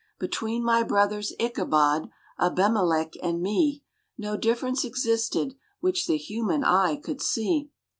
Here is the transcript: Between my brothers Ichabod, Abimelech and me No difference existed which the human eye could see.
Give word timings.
Between 0.19 0.63
my 0.63 0.81
brothers 0.81 1.31
Ichabod, 1.39 2.09
Abimelech 2.39 3.13
and 3.21 3.39
me 3.39 3.83
No 4.17 4.35
difference 4.35 4.83
existed 4.83 5.53
which 5.79 6.07
the 6.07 6.17
human 6.17 6.63
eye 6.63 6.95
could 6.95 7.21
see. 7.21 7.69